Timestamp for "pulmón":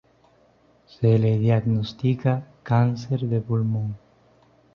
3.39-3.95